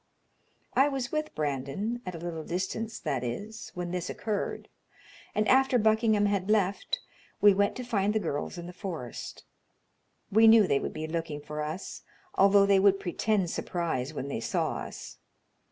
[0.73, 4.67] I was with Brandon at a little distance, that is when this occurred,
[5.35, 7.01] and after Buckingham had left,
[7.39, 9.43] we went to find the girls in the forest.
[10.31, 12.01] We knew they would be looking for us,
[12.33, 15.19] although they would pretend surprise when they saw us.